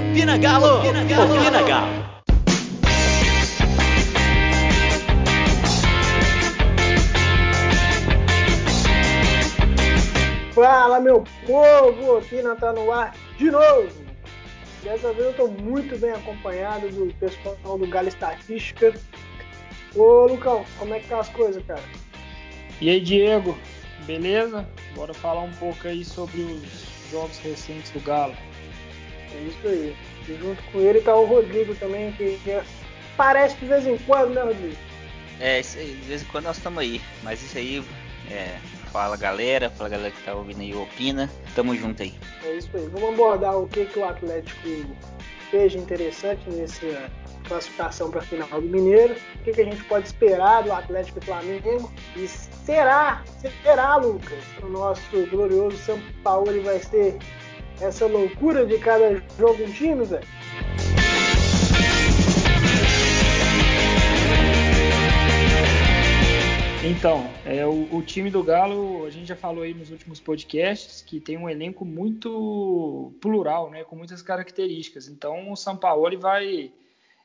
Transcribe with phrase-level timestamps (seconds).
[0.00, 0.78] Opina Galo!
[0.78, 1.34] Opina Galo!
[1.34, 2.04] Opina Galo!
[10.54, 13.90] Fala meu povo, Opina tá no ar de novo.
[14.82, 18.94] Dessa vez eu tô muito bem acompanhado do pessoal do Galo Estatística.
[19.94, 21.82] Ô Lucão, como é que tá as coisas, cara?
[22.80, 23.54] E aí, Diego,
[24.06, 24.66] beleza?
[24.94, 28.34] Bora falar um pouco aí sobre os jogos recentes do Galo.
[29.34, 29.96] É isso aí.
[30.28, 32.38] E junto com ele tá o Rodrigo também, que
[33.14, 34.76] aparece de vez em quando, né, Rodrigo?
[35.40, 37.00] É, isso aí, de vez em quando nós estamos aí.
[37.22, 37.82] Mas isso aí,
[38.30, 38.58] é,
[38.92, 41.30] fala galera, fala galera que tá ouvindo aí, opina.
[41.54, 42.14] Tamo junto aí.
[42.44, 42.86] É isso aí.
[42.88, 44.68] Vamos abordar o que, que o Atlético
[45.50, 47.10] fez interessante nessa
[47.48, 49.14] classificação para a final do Mineiro.
[49.14, 51.92] O que, que a gente pode esperar do Atlético e Flamengo?
[52.16, 53.24] E será,
[53.62, 57.18] será, Lucas, o nosso glorioso São Paulo vai ser
[57.80, 60.26] essa loucura de cada jogo um time, velho?
[66.82, 71.02] Então, é, o, o, time do Galo, a gente já falou aí nos últimos podcasts,
[71.02, 75.06] que tem um elenco muito plural, né, com muitas características.
[75.06, 75.56] Então, o
[76.08, 76.72] ele vai,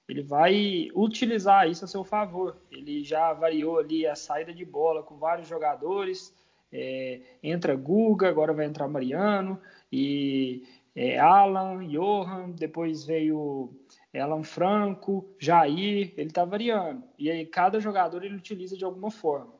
[0.09, 2.57] ele vai utilizar isso a seu favor.
[2.69, 6.34] Ele já variou ali a saída de bola com vários jogadores.
[6.77, 13.73] É, entra Guga, agora vai entrar Mariano e é, Alan, Johan, depois veio
[14.13, 17.03] Alan Franco, Jair, ele tá variando.
[17.17, 19.53] E aí cada jogador ele utiliza de alguma forma.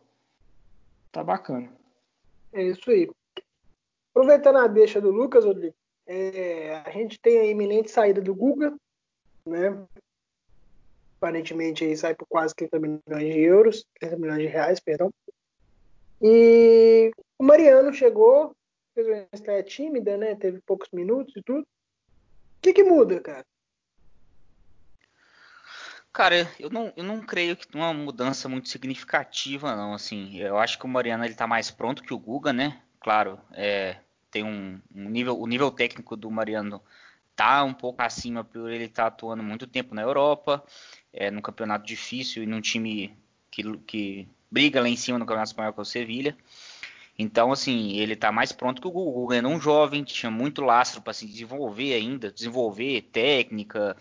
[1.10, 1.72] Tá bacana.
[2.52, 3.10] É isso aí.
[4.12, 8.76] Aproveitando a deixa do Lucas, Rodrigo, é, a gente tem a iminente saída do Guga,
[9.46, 9.86] né?
[11.18, 15.12] Aparentemente aí sai por quase 30 milhões de euros, 30 milhões de reais, perdão.
[16.28, 18.56] E o Mariano chegou,
[18.96, 20.34] fez uma estreia tímida, né?
[20.34, 21.62] Teve poucos minutos e tudo.
[21.62, 23.46] O que, que muda, cara?
[26.12, 29.94] Cara, eu não, eu não creio que uma mudança muito significativa, não.
[29.94, 32.82] Assim, eu acho que o Mariano ele tá mais pronto que o Guga, né?
[33.00, 33.98] Claro, é,
[34.32, 36.82] tem um, um, nível, o nível técnico do Mariano
[37.36, 40.66] tá um pouco acima por ele estar tá atuando muito tempo na Europa,
[41.14, 43.16] é, num campeonato difícil e num time
[43.52, 46.36] que, que briga lá em cima no Campeonato Espanhol com o Sevilha.
[47.18, 48.92] Então, assim, ele está mais pronto que o.
[48.92, 53.96] O Gugu um jovem, tinha muito lastro para se desenvolver ainda, desenvolver técnica,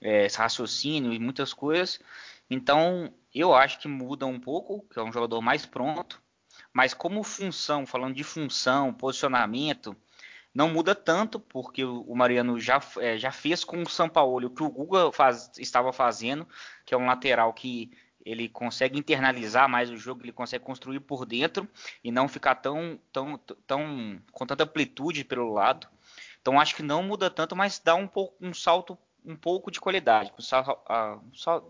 [0.00, 2.00] é, raciocínio e muitas coisas.
[2.50, 6.20] Então, eu acho que muda um pouco, que é um jogador mais pronto.
[6.72, 9.96] Mas como função, falando de função, posicionamento,
[10.54, 14.50] não muda tanto, porque o Mariano já, é, já fez com o São Paulo o
[14.50, 16.48] que o Guga faz, estava fazendo,
[16.84, 17.90] que é um lateral que
[18.26, 21.68] ele consegue internalizar mais o jogo, ele consegue construir por dentro
[22.02, 25.86] e não ficar tão, tão, tão com tanta amplitude pelo lado.
[26.42, 29.80] Então acho que não muda tanto, mas dá um pouco um salto um pouco de
[29.80, 30.32] qualidade.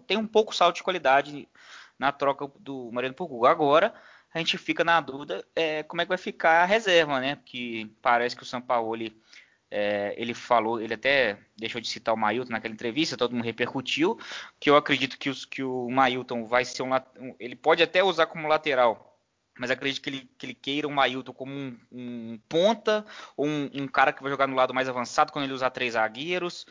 [0.07, 1.47] Tem um pouco salto de qualidade
[1.99, 3.47] na troca do Mariano por Google.
[3.47, 3.95] Agora
[4.33, 7.37] a gente fica na dúvida é, como é que vai ficar a reserva, né?
[7.37, 8.91] Porque parece que o São Paulo
[9.71, 14.19] é, ele falou, ele até deixou de citar o Mailton naquela entrevista, todo mundo repercutiu,
[14.61, 16.91] que eu acredito que, os, que o Mailton vai ser um,
[17.39, 19.19] ele pode até usar como lateral,
[19.59, 23.05] mas acredito que ele, que ele queira o Mailton como um, um ponta,
[23.37, 25.95] ou um, um, cara que vai jogar no lado mais avançado quando ele usar três
[25.95, 26.67] zagueiros,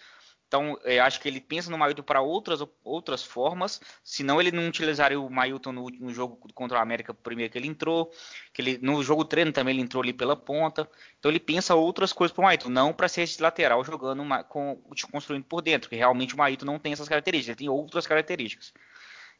[0.47, 4.67] então, eu acho que ele pensa no Mailton para outras, outras formas, senão ele não
[4.67, 8.11] utilizaria o Mailton no, jogo contra o América primeiro que ele entrou,
[8.53, 10.87] que ele no jogo treino também ele entrou ali pela ponta.
[11.19, 14.79] Então ele pensa outras coisas para o Mailton, não para ser esse lateral jogando com,
[15.11, 18.71] construindo por dentro, que realmente o Mailton não tem essas características, ele tem outras características.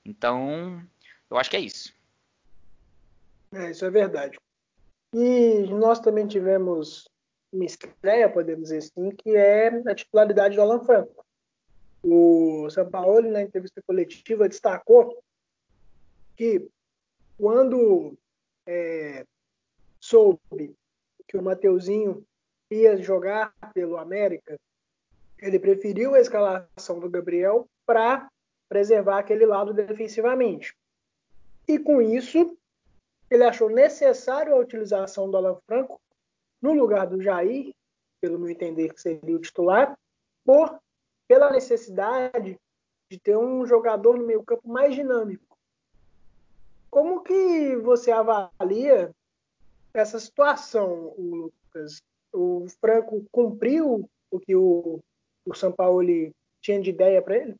[0.03, 0.83] Então,
[1.29, 1.93] eu acho que é isso.
[3.53, 4.37] É, isso é verdade.
[5.13, 7.07] E nós também tivemos
[7.55, 11.25] uma estreia, podemos dizer assim, que é a titularidade do Alan Franco.
[12.03, 15.23] O São Paulo, na entrevista coletiva, destacou
[16.35, 16.67] que
[17.38, 18.16] quando
[18.66, 19.25] é,
[19.99, 20.75] soube
[21.27, 22.23] que o Mateuzinho
[22.69, 24.59] ia jogar pelo América,
[25.39, 28.29] ele preferiu a escalação do Gabriel para
[28.69, 30.75] preservar aquele lado defensivamente.
[31.67, 32.57] E com isso,
[33.29, 35.99] ele achou necessário a utilização do Alan Franco
[36.66, 37.73] no lugar do Jair,
[38.20, 39.97] pelo meu entender que seria o titular,
[40.44, 40.79] por
[41.28, 42.59] pela necessidade
[43.09, 45.58] de ter um jogador no meio campo mais dinâmico.
[46.90, 49.12] Como que você avalia
[49.94, 52.02] essa situação, Lucas?
[52.34, 55.00] O Franco cumpriu o que o,
[55.46, 56.02] o São Paulo
[56.62, 57.56] tinha de ideia para ele?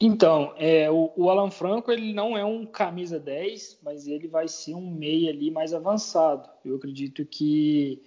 [0.00, 4.46] Então, é, o, o, Alan Franco ele não é um camisa 10, mas ele vai
[4.46, 6.48] ser um meia ali mais avançado.
[6.64, 8.00] Eu acredito que,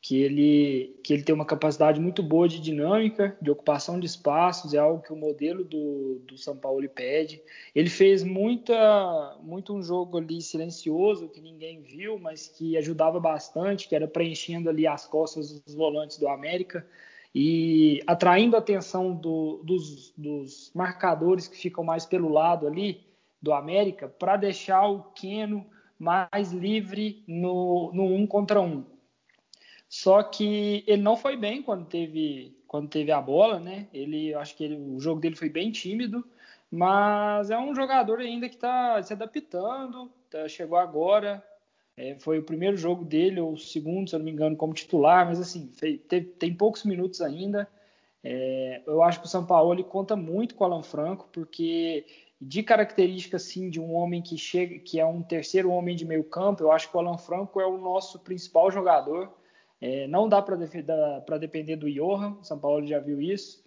[0.00, 4.74] que ele, que ele tem uma capacidade muito boa de dinâmica, de ocupação de espaços,
[4.74, 7.40] é algo que o modelo do, do São Paulo pede.
[7.72, 13.88] Ele fez muita, muito um jogo ali silencioso, que ninguém viu, mas que ajudava bastante,
[13.88, 16.84] que era preenchendo ali as costas dos volantes do América
[17.34, 23.06] e atraindo a atenção do, dos, dos marcadores que ficam mais pelo lado ali
[23.40, 25.66] do América, para deixar o Keno
[25.98, 28.84] mais livre no, no um contra um
[29.88, 33.88] só que ele não foi bem quando teve, quando teve a bola, né?
[33.92, 36.26] Ele, acho que ele, o jogo dele foi bem tímido,
[36.70, 41.44] mas é um jogador ainda que está se adaptando, tá, chegou agora,
[41.96, 44.74] é, foi o primeiro jogo dele, ou o segundo, se eu não me engano, como
[44.74, 45.70] titular, mas assim,
[46.38, 47.68] tem poucos minutos ainda.
[48.22, 52.04] É, eu acho que o São Paulo conta muito com o Alan Franco, porque
[52.40, 56.24] de característica assim de um homem que chega, que é um terceiro homem de meio
[56.24, 59.32] campo, eu acho que o Alan Franco é o nosso principal jogador.
[59.80, 60.56] É, não dá para
[61.38, 63.65] depender do Johan, São Paulo já viu isso.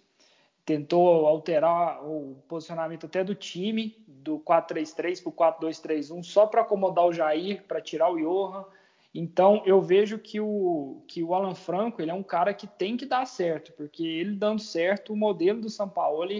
[0.70, 7.06] Tentou alterar o posicionamento até do time, do 4-3-3 para o 4-2-3-1, só para acomodar
[7.06, 8.64] o Jair, para tirar o Johan.
[9.12, 12.96] Então eu vejo que o, que o Alan Franco ele é um cara que tem
[12.96, 16.30] que dar certo, porque ele dando certo, o modelo do São Paulo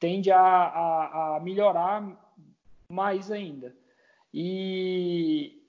[0.00, 2.10] tende a, a, a melhorar
[2.88, 3.76] mais ainda.
[4.32, 5.62] E,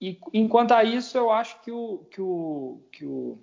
[0.00, 3.38] e enquanto a isso, eu acho que o, que o, que o,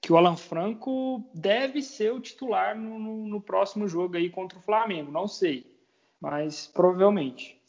[0.00, 4.62] que o Alan Franco deve ser o titular no, no próximo jogo aí contra o
[4.62, 5.12] Flamengo.
[5.12, 5.66] Não sei,
[6.20, 7.60] mas provavelmente.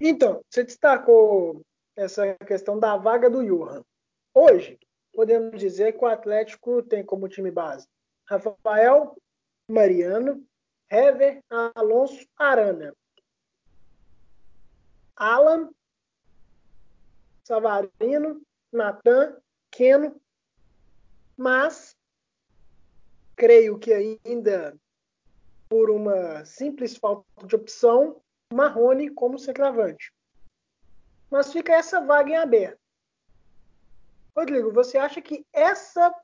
[0.00, 1.62] Então, você destacou
[1.96, 3.84] essa questão da vaga do Johan.
[4.34, 4.78] Hoje,
[5.12, 7.86] podemos dizer que o Atlético tem como time base
[8.28, 9.16] Rafael,
[9.68, 10.44] Mariano,
[10.90, 11.40] Hever,
[11.74, 12.94] Alonso, Arana.
[15.16, 15.70] Alan,
[17.42, 18.40] Savarino,
[18.72, 19.36] Natan,
[19.70, 20.20] Keno,
[21.36, 21.96] mas
[23.36, 24.76] creio que ainda
[25.68, 28.20] por uma simples falta de opção,
[28.52, 30.12] Marrone como centroavante.
[31.30, 32.80] Mas fica essa vaga em aberto.
[34.36, 36.14] Rodrigo, você acha que essa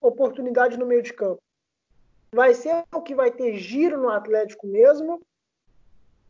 [0.00, 1.42] oportunidade no meio de campo
[2.32, 5.22] vai ser o que vai ter giro no Atlético mesmo?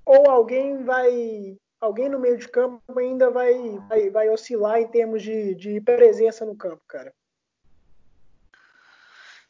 [0.04, 5.22] Ou alguém vai alguém no meio de campo ainda vai, vai, vai oscilar em termos
[5.22, 7.14] de, de presença no campo, cara?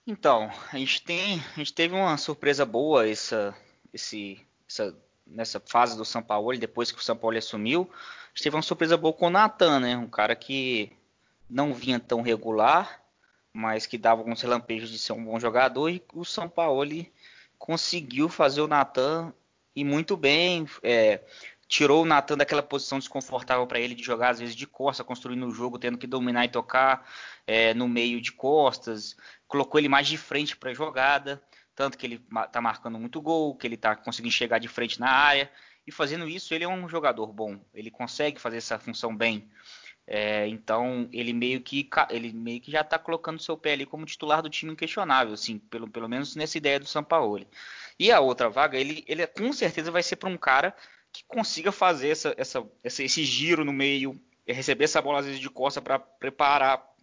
[0.06, 3.56] Então, a gente tem, a gente teve uma surpresa boa essa,
[3.93, 4.97] esse, essa,
[5.27, 8.62] nessa fase do São Paulo, depois que o São Paulo assumiu, a gente teve uma
[8.62, 9.97] surpresa boa com o Natan, né?
[9.97, 10.93] Um cara que
[11.50, 13.03] não vinha tão regular,
[13.53, 16.85] mas que dava alguns relampejos de ser um bom jogador e o São Paulo
[17.59, 19.33] conseguiu fazer o Natan
[19.75, 20.67] e muito bem.
[20.83, 21.21] É,
[21.69, 25.47] tirou o Natan daquela posição desconfortável para ele de jogar às vezes de costa, construindo
[25.47, 27.09] o jogo, tendo que dominar e tocar
[27.47, 29.17] é, no meio de costas,
[29.47, 31.43] colocou ele mais de frente para a jogada,
[31.75, 35.11] tanto que ele está marcando muito gol, que ele está conseguindo chegar de frente na
[35.11, 35.51] área,
[35.87, 39.49] e fazendo isso ele é um jogador bom, ele consegue fazer essa função bem.
[40.09, 44.07] É, então ele meio que ele meio que já está colocando seu pé ali como
[44.07, 47.49] titular do time inquestionável, assim, pelo, pelo menos nessa ideia do Sampaoli.
[47.99, 50.73] E a outra vaga, ele, ele com certeza vai ser para um cara
[51.17, 55.51] que consiga fazer essa, essa, esse giro no meio, receber essa bola às vezes de
[55.51, 56.95] costa para preparar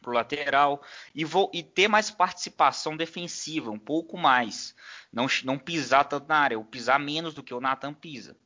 [0.00, 0.82] para o lateral
[1.14, 4.74] e, vou, e ter mais participação defensiva, um pouco mais.
[5.12, 8.36] Não, não pisar tanto na área, ou pisar menos do que o Nathan pisa.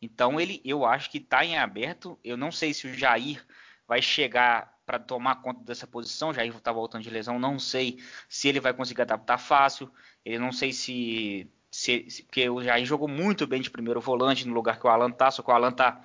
[0.00, 2.18] Então ele, eu acho que está em aberto.
[2.22, 3.44] Eu não sei se o Jair
[3.86, 6.34] vai chegar para tomar conta dessa posição.
[6.34, 7.98] Jair está voltando de lesão, não sei
[8.28, 9.90] se ele vai conseguir adaptar fácil.
[10.24, 14.46] Ele não sei se se, se, porque o Jair jogou muito bem de primeiro volante
[14.46, 16.04] no lugar que o Alan tá, só que o Alan tá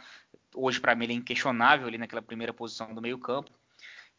[0.55, 3.51] hoje para mim ele é inquestionável ali naquela primeira posição do meio-campo.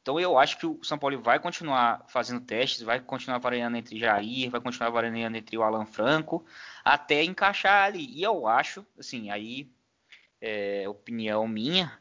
[0.02, 3.98] Então eu acho que o São Paulo vai continuar fazendo testes, vai continuar variando entre
[3.98, 6.44] Jair, vai continuar variando entre o Alan Franco,
[6.84, 8.06] até encaixar ali.
[8.12, 9.70] E eu acho, assim, aí
[10.40, 11.98] é opinião minha,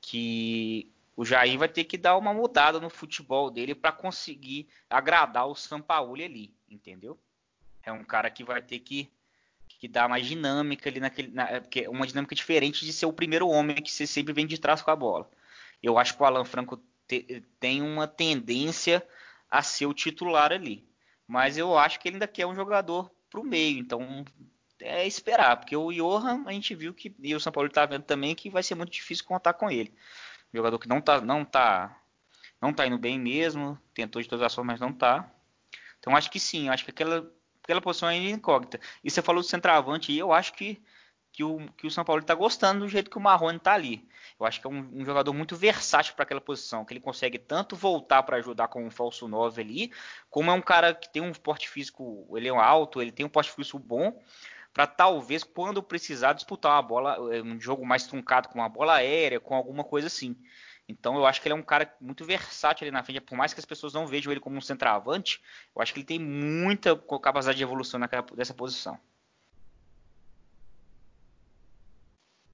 [0.00, 5.46] que o Jair vai ter que dar uma mudada no futebol dele para conseguir agradar
[5.46, 7.18] o São Paulo ali, entendeu?
[7.88, 9.10] É um cara que vai ter que,
[9.66, 11.32] que dar mais dinâmica ali naquele.
[11.32, 14.58] Na, é uma dinâmica diferente de ser o primeiro homem que você sempre vem de
[14.58, 15.28] trás com a bola.
[15.82, 19.02] Eu acho que o Alan Franco te, tem uma tendência
[19.50, 20.86] a ser o titular ali.
[21.26, 23.78] Mas eu acho que ele ainda quer um jogador pro meio.
[23.78, 24.22] Então
[24.80, 28.04] é esperar, porque o Johan a gente viu que e o São Paulo está vendo
[28.04, 29.94] também que vai ser muito difícil contar com ele.
[30.52, 31.98] jogador que não tá não tá
[32.60, 35.30] não tá indo bem mesmo, tentou de todas as formas, mas não tá.
[35.98, 37.30] Então acho que sim, acho que aquela
[37.68, 38.80] aquela posição é incógnita.
[39.04, 40.82] E você falou do centroavante, e eu acho que
[41.30, 44.08] que o, que o São Paulo está gostando do jeito que o Marrone está ali.
[44.40, 47.38] Eu acho que é um, um jogador muito versátil para aquela posição, que ele consegue
[47.38, 49.92] tanto voltar para ajudar com um falso 9 ali,
[50.30, 53.28] como é um cara que tem um porte físico, ele é alto, ele tem um
[53.28, 54.20] porte físico bom,
[54.72, 58.94] para talvez quando precisar disputar uma bola, é, um jogo mais truncado com uma bola
[58.94, 60.36] aérea, com alguma coisa assim.
[60.88, 63.52] Então eu acho que ele é um cara muito versátil ali na frente, por mais
[63.52, 65.40] que as pessoas não vejam ele como um centroavante,
[65.76, 68.98] eu acho que ele tem muita capacidade de evolução naquela, nessa posição.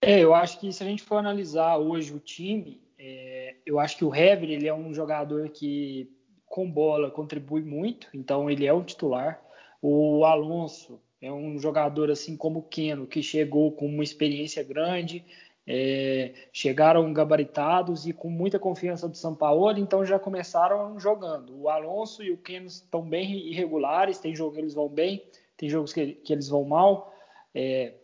[0.03, 3.97] É, eu acho que se a gente for analisar hoje o time, é, eu acho
[3.97, 6.11] que o Hever ele é um jogador que
[6.45, 9.43] com bola contribui muito, então ele é o titular.
[9.81, 15.25] O Alonso é um jogador assim como o Keno, que chegou com uma experiência grande,
[15.67, 21.59] é, chegaram gabaritados e com muita confiança do São Paulo, então já começaram jogando.
[21.59, 25.25] O Alonso e o Keno estão bem irregulares, tem jogos que eles vão bem,
[25.57, 27.15] tem jogos que, que eles vão mal.
[27.55, 27.95] É,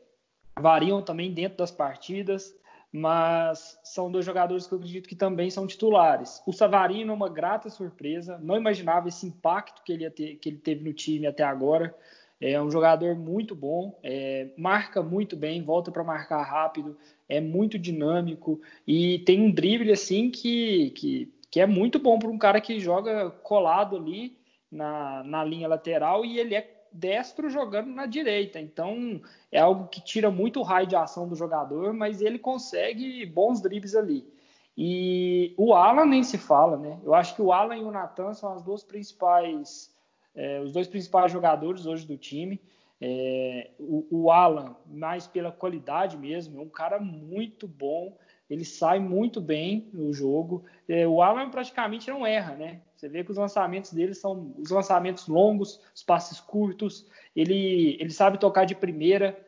[0.59, 2.55] variam também dentro das partidas,
[2.93, 6.43] mas são dois jogadores que eu acredito que também são titulares.
[6.47, 10.59] O Savarino é uma grata surpresa, não imaginava esse impacto que ele, ter, que ele
[10.59, 11.95] teve no time até agora.
[12.41, 16.97] É um jogador muito bom, é, marca muito bem, volta para marcar rápido,
[17.29, 22.31] é muito dinâmico e tem um drible assim que, que, que é muito bom para
[22.31, 24.39] um cara que joga colado ali
[24.71, 28.59] na, na linha lateral e ele é destro jogando na direita.
[28.59, 29.21] Então
[29.53, 33.61] é algo que tira muito o raio de ação do jogador, mas ele consegue bons
[33.61, 34.27] dribles ali.
[34.77, 36.99] E o Alan nem se fala, né?
[37.05, 39.95] Eu acho que o Alan e o Natan são as duas principais,
[40.35, 42.61] é, os dois principais jogadores hoje do time.
[43.01, 48.17] É, o, o, Alan, mais pela qualidade mesmo, é um cara muito bom.
[48.49, 50.65] Ele sai muito bem no jogo.
[50.89, 52.83] É, o Alan praticamente não erra, né?
[52.95, 57.07] Você vê que os lançamentos dele são os lançamentos longos, os passes curtos.
[57.35, 59.39] Ele, ele sabe tocar de primeira,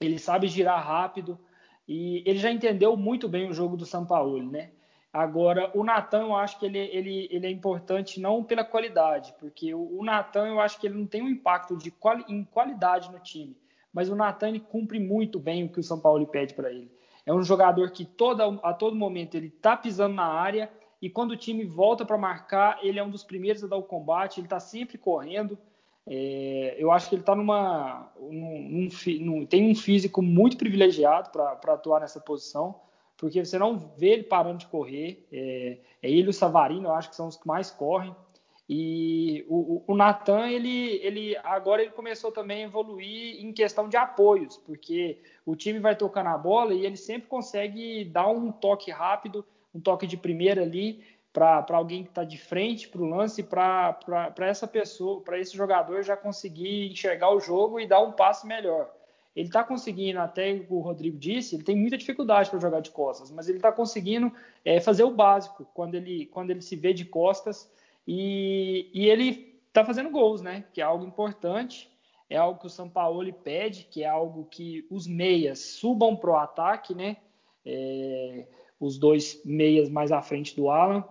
[0.00, 1.38] ele sabe girar rápido
[1.86, 4.70] e ele já entendeu muito bem o jogo do São Paulo, né?
[5.18, 9.74] Agora, o Natan, eu acho que ele, ele, ele é importante não pela qualidade, porque
[9.74, 13.18] o, Natan, eu acho que ele não tem um impacto de quali, em qualidade no
[13.18, 13.56] time,
[13.92, 16.88] mas o Natan, ele cumpre muito bem o que o São Paulo pede para ele.
[17.26, 20.70] É um jogador que toda, a todo momento ele está pisando na área
[21.02, 23.82] e quando o time volta para marcar, ele é um dos primeiros a dar o
[23.82, 25.58] combate, ele está sempre correndo.
[26.06, 28.08] É, eu acho que ele está numa.
[28.20, 28.88] Num,
[29.20, 32.76] num, tem um físico muito privilegiado para atuar nessa posição,
[33.18, 35.26] porque você não vê ele parando de correr.
[35.30, 38.16] É, é ele e o Savarino, eu acho que são os que mais correm.
[38.66, 43.88] E o, o, o Natan, ele, ele agora ele começou também a evoluir em questão
[43.88, 48.52] de apoios, porque o time vai tocando a bola e ele sempre consegue dar um
[48.52, 49.44] toque rápido
[49.74, 54.34] um toque de primeira ali para alguém que está de frente para o lance, para
[54.40, 58.90] essa pessoa, para esse jogador já conseguir enxergar o jogo e dar um passe melhor.
[59.38, 63.30] Ele está conseguindo, até o Rodrigo disse, ele tem muita dificuldade para jogar de costas,
[63.30, 64.32] mas ele está conseguindo
[64.64, 67.70] é, fazer o básico quando ele, quando ele se vê de costas
[68.04, 70.64] e, e ele está fazendo gols, né?
[70.74, 71.88] Que é algo importante,
[72.28, 76.30] é algo que o São Paulo pede, que é algo que os meias subam para
[76.30, 77.18] o ataque, né?
[77.64, 78.44] É,
[78.80, 81.04] os dois meias mais à frente do Alan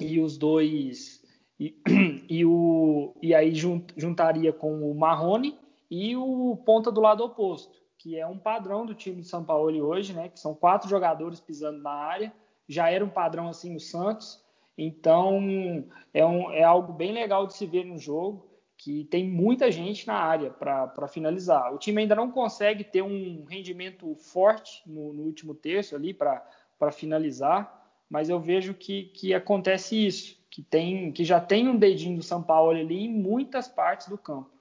[0.00, 1.22] e os dois
[1.60, 1.76] e,
[2.30, 7.78] e o e aí junt, juntaria com o Marrone e o ponta do lado oposto,
[7.96, 10.28] que é um padrão do time de São Paulo hoje, né?
[10.28, 12.32] Que são quatro jogadores pisando na área.
[12.68, 14.42] Já era um padrão assim no Santos.
[14.76, 19.72] Então é, um, é algo bem legal de se ver no jogo, que tem muita
[19.72, 21.74] gente na área para finalizar.
[21.74, 26.92] O time ainda não consegue ter um rendimento forte no, no último terço ali para
[26.92, 27.76] finalizar,
[28.08, 32.22] mas eu vejo que, que acontece isso, que, tem, que já tem um dedinho do
[32.22, 34.57] São Paulo ali em muitas partes do campo.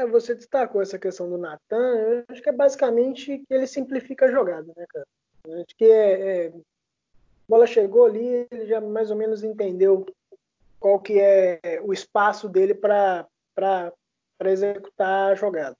[0.00, 4.26] É, você destacou essa questão do Natan, eu acho que é basicamente que ele simplifica
[4.26, 5.06] a jogada, né, cara?
[5.44, 6.52] Eu acho que é, é, a
[7.46, 10.06] bola chegou ali, ele já mais ou menos entendeu
[10.78, 13.26] qual que é o espaço dele para
[14.46, 15.76] executar a jogada.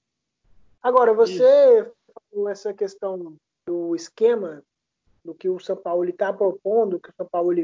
[0.82, 1.92] Agora, você Isso.
[2.30, 3.36] falou essa questão
[3.66, 4.62] do esquema,
[5.24, 7.54] do que o São Paulo está propondo, que o São Paulo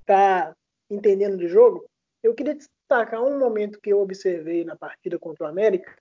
[0.00, 0.54] está
[0.88, 1.84] entendendo de jogo.
[2.22, 2.56] Eu queria
[2.90, 5.96] destacar um momento que eu observei na partida contra o América,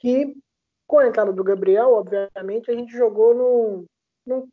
[0.00, 0.36] que
[0.86, 3.84] com a entrada do Gabriel, obviamente, a gente jogou no,
[4.26, 4.48] no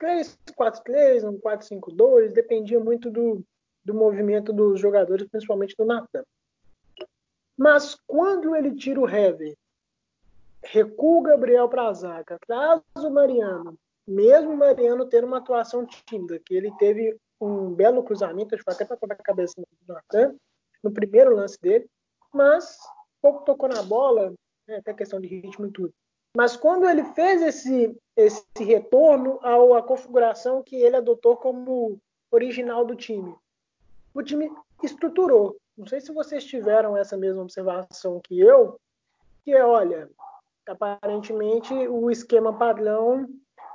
[0.00, 3.42] 3-4-3, no 4-5-2, dependia muito do,
[3.84, 6.22] do movimento dos jogadores, principalmente do Natan.
[7.56, 9.56] Mas quando ele tira o Hever
[10.62, 15.86] recua o Gabriel para a zaga, traz o Mariano, mesmo o Mariano tendo uma atuação
[15.86, 20.34] tímida, que ele teve um belo cruzamento, acho que até para a cabeça do Natan,
[20.82, 21.88] no primeiro lance dele,
[22.32, 22.78] mas
[23.20, 24.32] pouco tocou na bola,
[24.66, 25.92] né, até questão de ritmo e tudo.
[26.36, 31.98] Mas quando ele fez esse, esse retorno à configuração que ele adotou como
[32.30, 33.34] original do time,
[34.14, 34.50] o time
[34.82, 35.56] estruturou.
[35.76, 38.78] Não sei se vocês tiveram essa mesma observação que eu,
[39.44, 40.10] que é, olha,
[40.66, 43.26] aparentemente o esquema padrão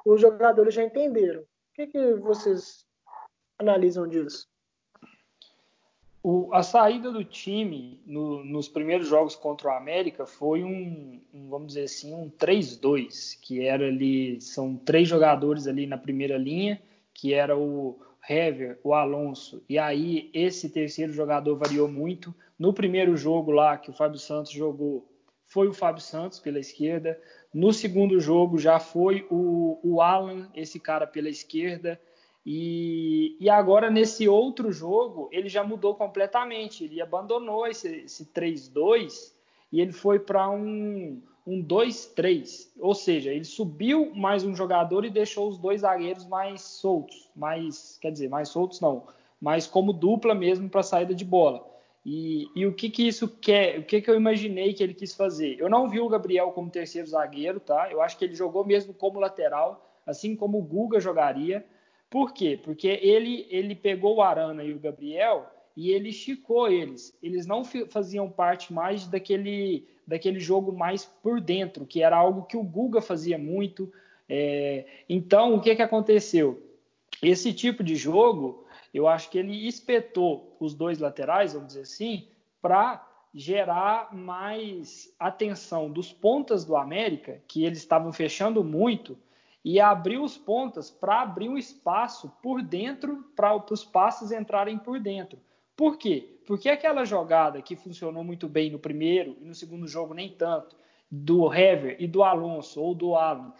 [0.05, 1.41] os jogadores já entenderam.
[1.41, 2.85] O que, que vocês
[3.57, 4.47] analisam disso?
[6.25, 11.49] O, a saída do time no, nos primeiros jogos contra o América foi um, um
[11.49, 16.81] vamos dizer assim, um 3-2, que era ali, são três jogadores ali na primeira linha,
[17.13, 22.33] que era o Hever, o Alonso, e aí esse terceiro jogador variou muito.
[22.57, 25.05] No primeiro jogo lá que o Fábio Santos jogou,
[25.45, 27.19] foi o Fábio Santos pela esquerda.
[27.53, 31.99] No segundo jogo já foi o, o Alan, esse cara pela esquerda.
[32.45, 36.83] E, e, agora, nesse outro jogo, ele já mudou completamente.
[36.83, 39.31] Ele abandonou esse, esse 3-2
[39.71, 42.69] e ele foi para um, um 2-3.
[42.79, 47.29] Ou seja, ele subiu mais um jogador e deixou os dois zagueiros mais soltos.
[47.35, 49.03] Mais, quer dizer, mais soltos não,
[49.39, 51.65] mas como dupla mesmo para saída de bola.
[52.05, 53.79] E, e, o que que isso quer?
[53.79, 55.55] O que que eu imaginei que ele quis fazer?
[55.57, 57.89] Eu não vi o Gabriel como terceiro zagueiro, tá?
[57.89, 61.65] Eu acho que ele jogou mesmo como lateral, assim como o Guga jogaria.
[62.13, 62.59] Por quê?
[62.61, 67.17] Porque ele, ele pegou o Arana e o Gabriel e ele esticou eles.
[67.23, 72.55] Eles não faziam parte mais daquele, daquele jogo mais por dentro, que era algo que
[72.55, 73.91] o Guga fazia muito.
[74.29, 76.61] É, então, o que, que aconteceu?
[77.19, 82.27] Esse tipo de jogo, eu acho que ele espetou os dois laterais, vamos dizer assim,
[82.61, 83.03] para
[83.33, 89.17] gerar mais atenção dos pontas do América, que eles estavam fechando muito,
[89.63, 94.99] e abrir os pontas para abrir um espaço por dentro, para os passes entrarem por
[94.99, 95.39] dentro.
[95.75, 96.41] Por quê?
[96.45, 100.75] Porque aquela jogada que funcionou muito bem no primeiro e no segundo jogo nem tanto,
[101.09, 103.53] do Hever e do Alonso ou do Alan,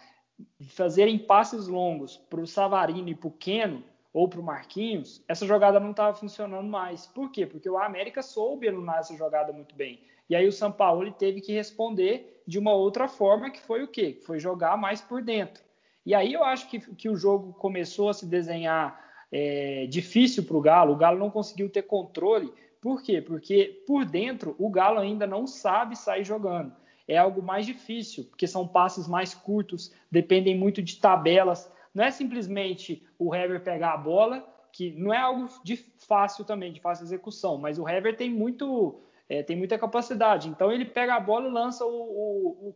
[0.68, 3.82] fazerem passes longos para o Savarino e para o Keno
[4.12, 7.06] ou para o Marquinhos, essa jogada não estava funcionando mais.
[7.06, 7.46] Por quê?
[7.46, 10.00] Porque o América soube anular essa jogada muito bem.
[10.28, 13.88] E aí o São Paulo teve que responder de uma outra forma, que foi o
[13.88, 14.20] quê?
[14.24, 15.64] Foi jogar mais por dentro.
[16.04, 20.56] E aí eu acho que, que o jogo começou a se desenhar é, difícil para
[20.56, 20.92] o Galo.
[20.92, 22.52] O Galo não conseguiu ter controle.
[22.80, 23.20] Por quê?
[23.20, 26.72] Porque por dentro o Galo ainda não sabe sair jogando.
[27.08, 31.70] É algo mais difícil, porque são passes mais curtos, dependem muito de tabelas.
[31.94, 36.72] Não é simplesmente o Hever pegar a bola, que não é algo de fácil também,
[36.72, 40.48] de fácil execução, mas o Hever tem muito é, tem muita capacidade.
[40.48, 42.72] Então ele pega a bola e lança o, o, o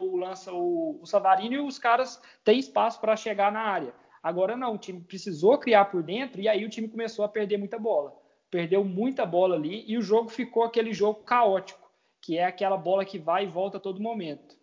[0.00, 3.92] Lança o, o Savarino e os caras têm espaço para chegar na área.
[4.22, 7.56] Agora não, o time precisou criar por dentro e aí o time começou a perder
[7.56, 8.16] muita bola.
[8.48, 13.04] Perdeu muita bola ali e o jogo ficou aquele jogo caótico, que é aquela bola
[13.04, 14.56] que vai e volta a todo momento.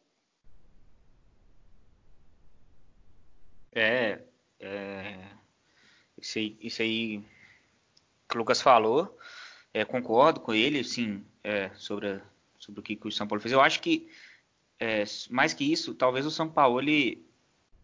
[3.74, 4.22] É,
[4.58, 5.20] é
[6.18, 7.22] isso, aí, isso aí
[8.30, 9.18] que o Lucas falou,
[9.74, 12.22] é, concordo com ele, sim, é, sobre,
[12.58, 13.52] sobre o que, que o São Paulo fez.
[13.52, 14.10] Eu acho que
[14.80, 17.26] é, mais que isso, talvez o São Paulo ele,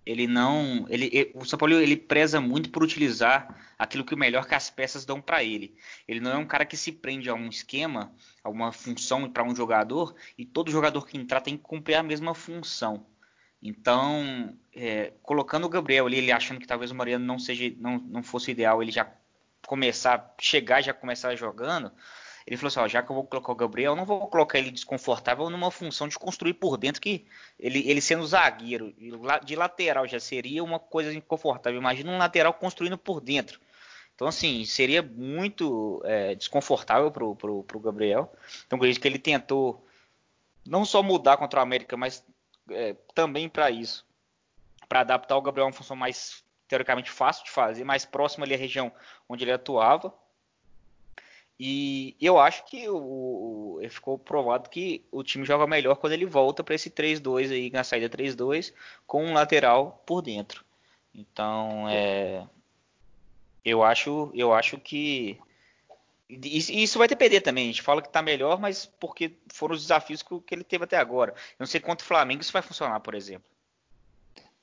[0.06, 4.18] ele não, ele, ele, o São Paulo ele preza muito por utilizar aquilo que o
[4.18, 5.76] melhor que as peças dão para ele.
[6.08, 9.44] Ele não é um cara que se prende a um esquema, a uma função para
[9.44, 13.06] um jogador e todo jogador que entrar tem que cumprir a mesma função.
[13.62, 18.00] Então, é, colocando o Gabriel ali, ele achando que talvez o Mariano não seja, não,
[18.00, 19.12] não fosse ideal, ele já
[19.68, 21.92] começar, chegar já começar jogando,
[22.46, 24.58] ele falou assim: ó, já que eu vou colocar o Gabriel, eu não vou colocar
[24.58, 27.26] ele desconfortável numa função de construir por dentro, que
[27.60, 28.94] ele, ele sendo zagueiro,
[29.44, 31.80] de lateral já seria uma coisa inconfortável.
[31.80, 33.60] Imagina um lateral construindo por dentro.
[34.16, 38.32] Então, assim, seria muito é, desconfortável pro, pro, pro Gabriel.
[38.68, 39.84] Então, isso que ele tentou
[40.64, 42.24] não só mudar contra o América, mas
[42.70, 44.06] é, também para isso.
[44.88, 48.54] Para adaptar o Gabriel a uma função mais teoricamente fácil de fazer, mais próxima ali
[48.54, 48.92] à região
[49.28, 50.14] onde ele atuava.
[51.64, 56.26] E eu acho que o, o, ficou provado que o time joga melhor quando ele
[56.26, 58.74] volta para esse 3-2 aí, na saída 3-2,
[59.06, 60.66] com um lateral por dentro.
[61.14, 62.44] Então, é,
[63.64, 65.38] eu acho, eu acho que
[66.28, 67.66] isso vai depender também.
[67.66, 70.98] A gente fala que está melhor, mas porque foram os desafios que, ele teve até
[70.98, 71.34] agora.
[71.34, 73.48] Eu não sei quanto o Flamengo isso vai funcionar, por exemplo.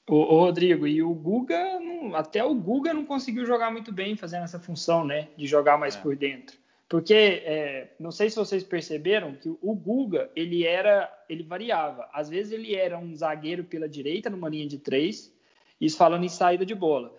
[0.08, 1.78] O, o Rodrigo, e o Guga,
[2.14, 5.28] até o Guga não conseguiu jogar muito bem fazendo essa função, né?
[5.36, 6.00] De jogar mais é.
[6.00, 6.58] por dentro.
[6.88, 12.08] Porque é, não sei se vocês perceberam que o Guga ele era, ele variava.
[12.12, 15.30] Às vezes ele era um zagueiro pela direita numa linha de três,
[15.78, 17.14] isso falando em saída de bola.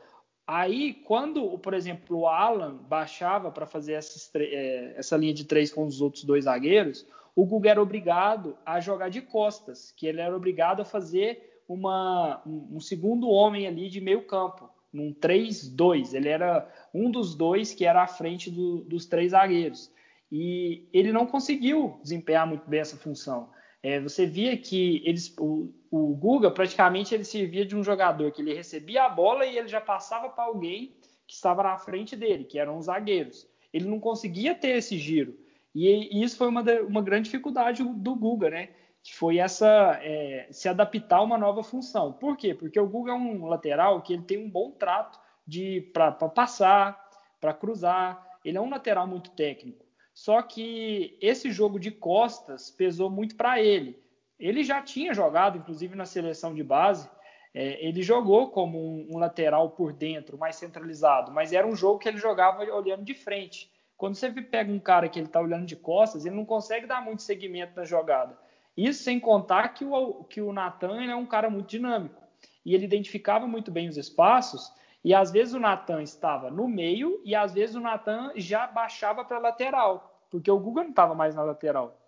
[0.47, 5.71] Aí, quando, por exemplo, o Alan baixava para fazer essas, é, essa linha de três
[5.71, 7.05] com os outros dois zagueiros,
[7.35, 12.41] o Guga era obrigado a jogar de costas, que ele era obrigado a fazer uma,
[12.45, 16.13] um segundo homem ali de meio campo, num 3-2.
[16.13, 19.91] Ele era um dos dois que era à frente do, dos três zagueiros.
[20.31, 23.49] E ele não conseguiu desempenhar muito bem essa função.
[23.81, 28.41] É, você via que eles, o, o Guga praticamente ele servia de um jogador que
[28.41, 30.93] ele recebia a bola e ele já passava para alguém
[31.25, 33.47] que estava na frente dele, que eram os zagueiros.
[33.71, 35.37] Ele não conseguia ter esse giro.
[35.73, 38.69] E, e isso foi uma, uma grande dificuldade do Guga, né?
[39.03, 42.13] Que foi essa é, se adaptar a uma nova função.
[42.13, 42.53] Por quê?
[42.53, 46.99] Porque o Guga é um lateral que ele tem um bom trato de para passar,
[47.39, 48.39] para cruzar.
[48.43, 49.85] Ele é um lateral muito técnico.
[50.13, 53.97] Só que esse jogo de costas pesou muito para ele.
[54.37, 57.09] Ele já tinha jogado, inclusive na seleção de base,
[57.53, 61.99] é, ele jogou como um, um, lateral por dentro, mais centralizado, mas era um jogo
[61.99, 63.71] que ele jogava olhando de frente.
[63.97, 67.03] Quando você pega um cara que ele está olhando de costas, ele não consegue dar
[67.03, 68.37] muito segmento na jogada.
[68.79, 72.23] Isso sem contar que o, que o Natan é um cara muito dinâmico.
[72.65, 74.71] E ele identificava muito bem os espaços
[75.03, 79.25] e às vezes o Natan estava no meio e às vezes o Natan já baixava
[79.25, 81.99] para a lateral, porque o Guga não estava mais na lateral.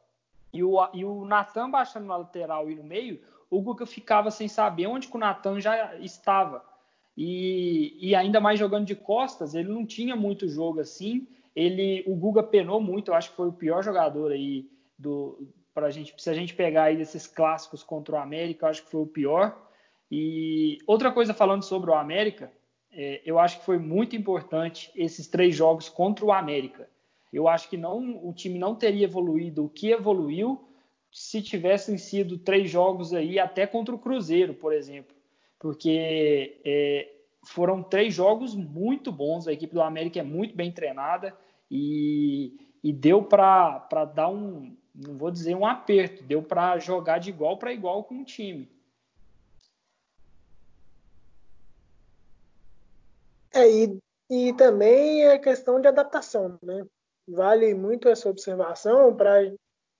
[0.54, 4.48] E o, e o Natan baixando na lateral e no meio, o Guga ficava sem
[4.48, 6.64] saber onde que o Natan já estava.
[7.18, 11.28] E, e, ainda mais jogando de costas, ele não tinha muito jogo assim.
[11.54, 15.38] Ele, o Guga penou muito, eu acho que foi o pior jogador aí do
[15.74, 18.92] para gente, se a gente pegar aí desses clássicos contra o América, eu acho que
[18.92, 19.70] foi o pior.
[20.10, 22.52] E outra coisa falando sobre o América,
[22.92, 26.90] é, eu acho que foi muito importante esses três jogos contra o América.
[27.32, 30.68] Eu acho que não, o time não teria evoluído o que evoluiu
[31.10, 35.16] se tivessem sido três jogos aí até contra o Cruzeiro, por exemplo,
[35.60, 37.10] porque é,
[37.46, 39.48] foram três jogos muito bons.
[39.48, 41.36] A equipe do América é muito bem treinada
[41.70, 42.54] e,
[42.84, 47.58] e deu para dar um, não vou dizer um aperto, deu para jogar de igual
[47.58, 48.70] para igual com o time.
[53.54, 54.00] É, e,
[54.30, 56.86] e também é questão de adaptação, né?
[57.28, 59.54] Vale muito essa observação para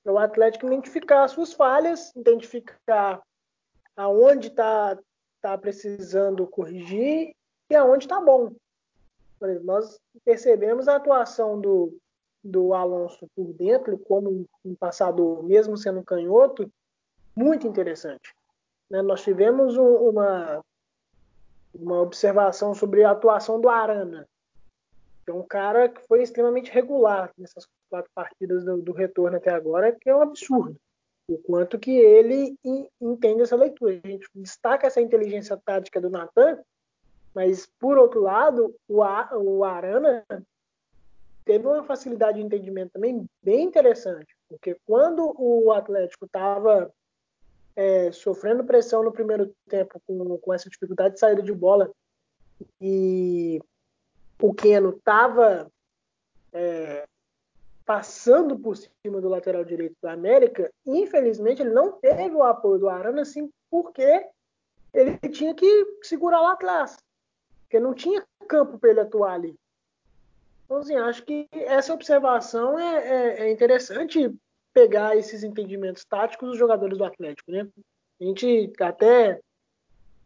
[0.06, 3.22] o Atlético identificar as suas falhas, identificar
[3.96, 4.98] aonde está
[5.42, 7.36] tá precisando corrigir
[7.70, 8.54] e aonde está bom.
[9.42, 11.98] Exemplo, nós percebemos a atuação do,
[12.44, 16.72] do Alonso por dentro, como um passador, mesmo sendo canhoto,
[17.36, 18.34] muito interessante.
[18.90, 19.02] Né?
[19.02, 20.64] Nós tivemos um, uma,
[21.74, 24.28] uma observação sobre a atuação do Arana.
[25.28, 29.92] É um cara que foi extremamente regular nessas quatro partidas do, do retorno até agora,
[29.92, 30.76] que é um absurdo.
[31.28, 32.58] O quanto que ele
[33.00, 34.02] entende essa leitura.
[34.04, 36.60] A gente destaca essa inteligência tática do Natan,
[37.34, 40.26] mas, por outro lado, o Arana
[41.52, 46.90] teve uma facilidade de entendimento também bem interessante, porque quando o Atlético estava
[47.76, 51.92] é, sofrendo pressão no primeiro tempo com, com essa dificuldade de saída de bola
[52.80, 53.62] e
[54.42, 55.70] o Keno estava
[56.54, 57.06] é,
[57.86, 62.88] passando por cima do lateral direito do América, infelizmente ele não teve o apoio do
[62.88, 64.26] Arana, assim, porque
[64.94, 66.96] ele tinha que segurar lá atrás,
[67.64, 69.54] porque não tinha campo para ele atuar ali.
[70.72, 74.34] Então, assim, acho que essa observação é, é, é interessante
[74.74, 77.68] pegar esses entendimentos táticos dos jogadores do Atlético, né?
[78.22, 79.42] A gente até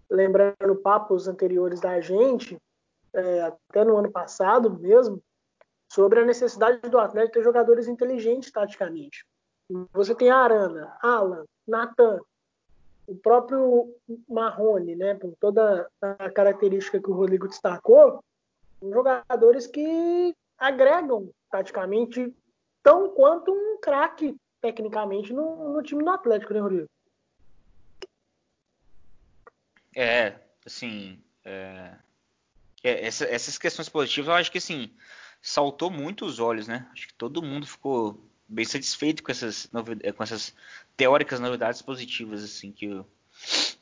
[0.07, 2.59] lembrando papos anteriores da gente,
[3.11, 5.19] é, até no ano passado mesmo,
[5.91, 9.25] sobre a necessidade do Atlético ter jogadores inteligentes taticamente.
[9.93, 12.19] Você tem Arana, Alan, Natan,
[13.07, 13.91] o próprio
[14.29, 18.23] Marrone, né, com toda a característica que o Rodrigo destacou,
[18.91, 22.33] jogadores que agregam taticamente
[22.81, 26.89] tão quanto um craque tecnicamente no, no, time do Atlético, né, Rodrigo?
[29.95, 31.95] É, assim, é,
[32.83, 34.91] é, essa, essas questões positivas, eu acho que assim,
[35.41, 36.87] saltou muito os olhos, né?
[36.91, 40.53] Acho que todo mundo ficou bem satisfeito com essas, com essas
[40.95, 43.05] teóricas novidades positivas assim que o,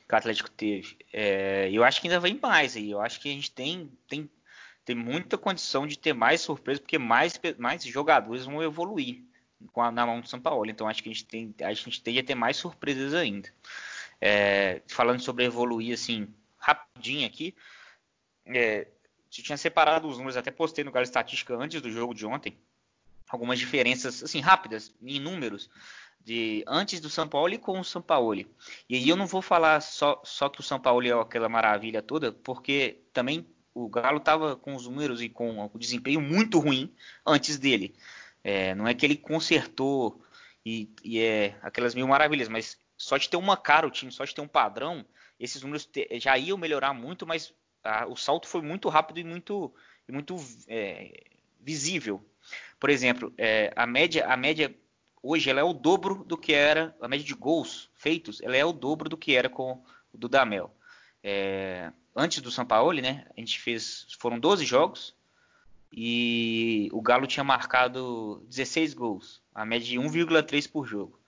[0.07, 0.97] que o Atlético teve.
[1.11, 2.91] É, eu acho que ainda vem mais aí.
[2.91, 4.29] Eu acho que a gente tem, tem
[4.85, 9.23] tem muita condição de ter mais surpresa, porque mais, mais jogadores vão evoluir
[9.75, 10.69] a, na mão do São Paulo.
[10.69, 13.49] Então acho que a gente tem, a gente tende a ter mais surpresas ainda.
[14.19, 17.55] É, falando sobre evoluir assim, rapidinho aqui,
[18.45, 18.87] é,
[19.37, 22.57] eu tinha separado os números, até postei no Galo Estatística antes do jogo de ontem,
[23.27, 25.69] algumas diferenças assim rápidas em números
[26.23, 28.45] de antes do São Paulo e com o São Paulo.
[28.87, 32.01] E aí eu não vou falar só, só que o São Paulo é aquela maravilha
[32.01, 36.93] toda, porque também o Galo estava com os números e com o desempenho muito ruim
[37.25, 37.95] antes dele.
[38.43, 40.21] É, não é que ele consertou
[40.65, 44.23] e, e, é aquelas mil maravilhas, mas só de ter uma cara o time, só
[44.23, 45.05] de ter um padrão,
[45.39, 49.23] esses números te, já iam melhorar muito, mas a, o salto foi muito rápido e
[49.23, 49.73] muito,
[50.07, 51.23] e muito é,
[51.59, 52.23] visível.
[52.79, 54.75] Por exemplo, é, a média, a média
[55.21, 58.65] hoje ela é o dobro do que era a média de gols feitos, ela é
[58.65, 60.75] o dobro do que era com o Dudamel.
[61.23, 63.25] É, antes do São Paulo, né?
[63.35, 65.15] A gente fez, foram 12 jogos
[65.91, 71.19] e o Galo tinha marcado 16 gols, a média de 1,3 por jogo.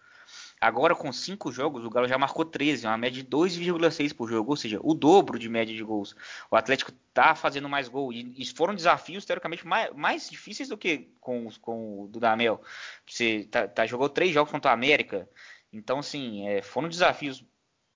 [0.60, 4.52] Agora, com 5 jogos, o Galo já marcou 13, uma média de 2,6 por jogo,
[4.52, 6.16] ou seja, o dobro de média de gols.
[6.50, 8.12] O Atlético está fazendo mais gol.
[8.12, 12.62] E, e, foram desafios, teoricamente, mais, mais, difíceis do que com, com o Dudamel.
[13.06, 15.30] Você tá, tá, jogou 3 jogos contra o América.
[15.72, 17.44] Então, assim, é, foram desafios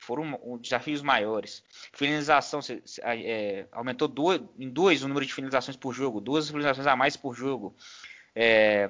[0.09, 1.63] foram desafios maiores.
[1.93, 2.61] Finalização
[3.03, 4.11] é, aumentou
[4.57, 7.75] em duas o número de finalizações por jogo, duas finalizações a mais por jogo.
[8.35, 8.89] É,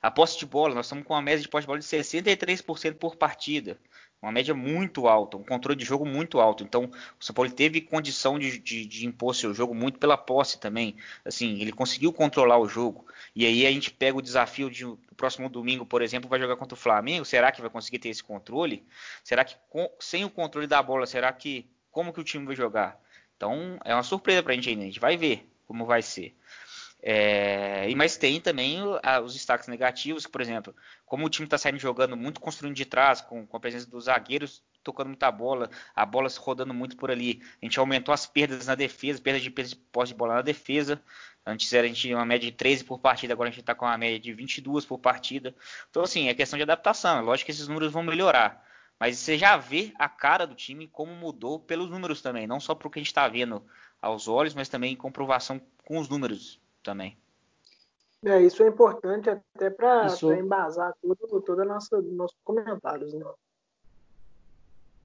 [0.00, 2.94] a posse de bola, nós estamos com uma média de posse de bola de 63%
[2.94, 3.76] por partida.
[4.20, 6.64] Uma média muito alta, um controle de jogo muito alto.
[6.64, 10.58] Então, o São Paulo teve condição de, de, de, impor seu jogo muito pela posse
[10.58, 10.96] também.
[11.24, 13.06] Assim, ele conseguiu controlar o jogo.
[13.34, 16.56] E aí a gente pega o desafio de o próximo domingo, por exemplo, vai jogar
[16.56, 17.24] contra o Flamengo.
[17.24, 18.84] Será que vai conseguir ter esse controle?
[19.22, 22.56] Será que com, sem o controle da bola, será que como que o time vai
[22.56, 23.00] jogar?
[23.36, 24.82] Então, é uma surpresa para a gente ainda.
[24.82, 26.34] A gente vai ver como vai ser.
[27.02, 28.80] É, mas tem também
[29.22, 32.84] os destaques negativos, que, por exemplo, como o time está saindo jogando muito construindo de
[32.84, 36.96] trás, com, com, a presença dos zagueiros tocando muita bola, a bola se rodando muito
[36.96, 37.42] por ali.
[37.60, 41.02] A gente aumentou as perdas na defesa, perdas de posse de bola na defesa.
[41.44, 43.84] Antes era a gente uma média de 13 por partida, agora a gente está com
[43.84, 45.54] uma média de 22 por partida.
[45.90, 47.18] Então, assim, é questão de adaptação.
[47.18, 48.64] É lógico que esses números vão melhorar.
[48.98, 52.74] Mas você já vê a cara do time como mudou pelos números também, não só
[52.74, 53.64] para o que a gente está vendo
[54.00, 57.18] aos olhos, mas também comprovação com os números também.
[58.24, 60.32] É, isso é importante até para isso...
[60.32, 63.12] embasar todo, todo nossa, nossos comentários.
[63.12, 63.24] Né?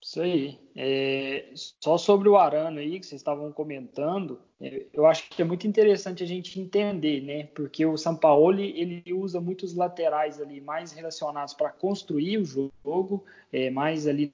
[0.02, 0.60] Isso aí.
[0.76, 5.46] É, só sobre o Arana aí, que vocês estavam comentando, é, eu acho que é
[5.46, 7.48] muito interessante a gente entender, né?
[7.54, 13.70] Porque o Sampaoli ele usa muitos laterais ali mais relacionados para construir o jogo, é,
[13.70, 14.34] mais ali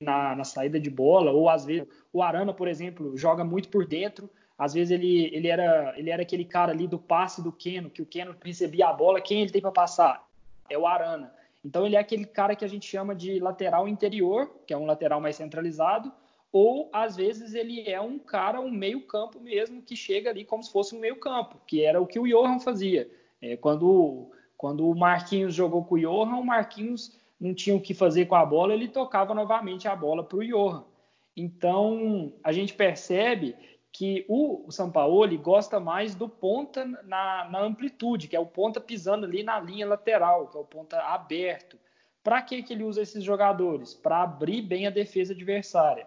[0.00, 3.86] na, na, saída de bola, ou às vezes o Arana, por exemplo, joga muito por
[3.86, 4.30] dentro,
[4.62, 8.00] às vezes ele, ele, era, ele era aquele cara ali do passe do Keno, que
[8.00, 10.24] o Keno recebia a bola, quem ele tem para passar?
[10.70, 11.34] É o Arana.
[11.64, 14.86] Então ele é aquele cara que a gente chama de lateral interior, que é um
[14.86, 16.12] lateral mais centralizado,
[16.52, 20.70] ou às vezes ele é um cara, um meio-campo mesmo, que chega ali como se
[20.70, 23.10] fosse um meio-campo, que era o que o Johan fazia.
[23.40, 27.94] É, quando, quando o Marquinhos jogou com o Johan, o Marquinhos não tinha o que
[27.94, 30.84] fazer com a bola, ele tocava novamente a bola para o Johan.
[31.36, 33.56] Então a gente percebe
[33.92, 39.26] que o, Sampaoli gosta mais do ponta na, na, amplitude, que é o ponta pisando
[39.26, 41.78] ali na linha lateral, que é o ponta aberto.
[42.24, 43.92] Para que, que ele usa esses jogadores?
[43.92, 46.06] Para abrir bem a defesa adversária.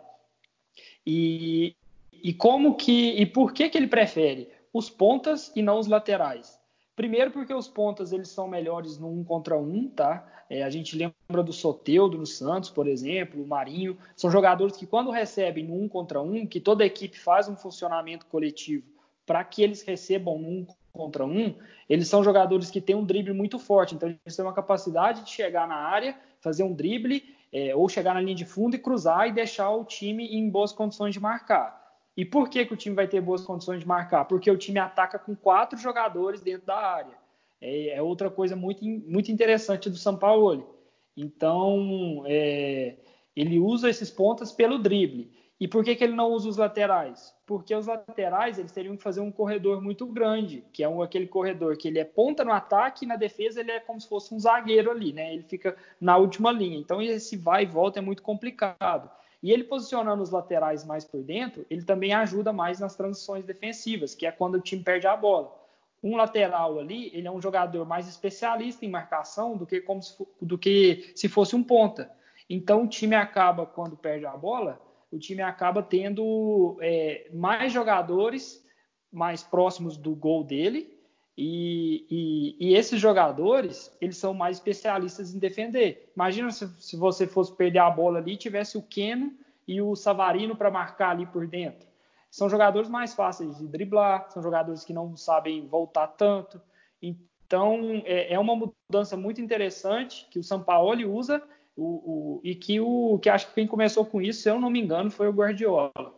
[1.06, 1.76] E,
[2.12, 6.60] e como que e por que, que ele prefere os pontas e não os laterais?
[6.96, 10.35] Primeiro porque os pontas eles são melhores no um contra um, tá?
[10.50, 13.98] É, a gente lembra do Soteudo no Santos, por exemplo, o Marinho.
[14.16, 17.56] São jogadores que quando recebem no um contra um, que toda a equipe faz um
[17.56, 18.86] funcionamento coletivo
[19.26, 21.54] para que eles recebam no um contra um,
[21.90, 23.96] eles são jogadores que têm um drible muito forte.
[23.96, 28.14] Então eles têm uma capacidade de chegar na área, fazer um drible é, ou chegar
[28.14, 31.84] na linha de fundo e cruzar e deixar o time em boas condições de marcar.
[32.16, 34.26] E por que, que o time vai ter boas condições de marcar?
[34.26, 37.25] Porque o time ataca com quatro jogadores dentro da área.
[37.66, 40.76] É, é outra coisa muito, muito interessante do São Paulo.
[41.18, 42.96] Então, é,
[43.36, 45.32] ele usa esses pontas pelo drible.
[45.60, 47.34] E por que, que ele não usa os laterais?
[47.46, 51.28] Porque os laterais eles teriam que fazer um corredor muito grande, que é um, aquele
[51.28, 54.36] corredor que ele é ponta no ataque e na defesa ele é como se fosse
[54.36, 55.34] um zagueiro ali, né?
[55.34, 56.78] Ele fica na última linha.
[56.78, 59.10] Então esse vai e volta é muito complicado.
[59.42, 64.14] E ele posicionando os laterais mais por dentro, ele também ajuda mais nas transições defensivas,
[64.14, 65.65] que é quando o time perde a bola.
[66.06, 70.16] Um lateral ali, ele é um jogador mais especialista em marcação do que, como se,
[70.40, 72.12] do que se fosse um ponta.
[72.48, 74.80] Então o time acaba, quando perde a bola,
[75.12, 78.64] o time acaba tendo é, mais jogadores
[79.12, 80.96] mais próximos do gol dele
[81.38, 86.12] e, e, e, esses jogadores, eles são mais especialistas em defender.
[86.16, 89.34] Imagina se, se você fosse perder a bola ali e tivesse o Keno
[89.68, 91.88] e o Savarino para marcar ali por dentro.
[92.36, 96.62] São jogadores mais fáceis de driblar, são jogadores que não sabem voltar tanto.
[97.02, 101.42] Então, é, é uma mudança muito interessante que o Sampaoli usa
[101.78, 104.70] o, o, e que, o, que acho que quem começou com isso, se eu não
[104.70, 106.14] me engano, foi o Guardiola.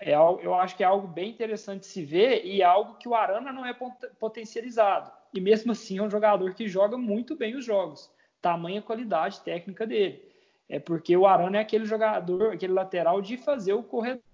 [0.00, 3.08] É, eu acho que é algo bem interessante de se ver e é algo que
[3.08, 3.72] o Arana não é
[4.18, 5.12] potencializado.
[5.32, 8.10] e mesmo assim é um jogador que joga muito bem os jogos.
[8.42, 10.28] Tamanha qualidade técnica dele.
[10.68, 14.24] É porque o Arana é aquele jogador, aquele lateral de fazer o corredor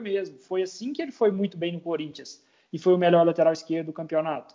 [0.00, 0.38] mesmo.
[0.38, 3.86] Foi assim que ele foi muito bem no Corinthians e foi o melhor lateral esquerdo
[3.86, 4.54] do campeonato.